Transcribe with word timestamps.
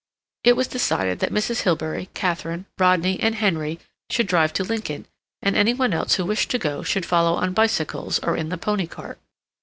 It 0.43 0.55
was 0.55 0.65
decided 0.67 1.19
that 1.19 1.31
Mrs. 1.31 1.61
Hilbery, 1.61 2.09
Katharine, 2.15 2.65
Rodney, 2.79 3.19
and 3.19 3.35
Henry 3.35 3.79
should 4.09 4.25
drive 4.25 4.51
to 4.53 4.63
Lincoln, 4.63 5.05
and 5.43 5.55
any 5.55 5.75
one 5.75 5.93
else 5.93 6.15
who 6.15 6.25
wished 6.25 6.49
to 6.49 6.57
go 6.57 6.81
should 6.81 7.05
follow 7.05 7.35
on 7.35 7.53
bicycles 7.53 8.17
or 8.17 8.35
in 8.35 8.49
the 8.49 8.57
pony 8.57 8.87
cart. 8.87 9.19